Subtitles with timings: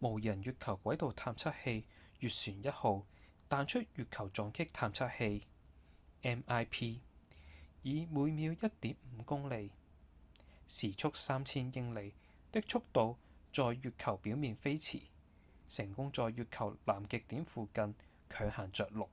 [0.00, 1.84] 無人月球軌道探測器
[2.18, 3.06] 月船1號
[3.48, 5.46] 彈出月球撞擊探測器
[6.24, 6.98] mip
[7.82, 9.70] 以每秒 1.5 公里
[10.66, 12.12] 時速3000英里
[12.50, 13.16] 的速度
[13.52, 15.00] 在月球表面飛馳
[15.68, 17.94] 成功在月球南極點附近
[18.28, 19.06] 強行著陸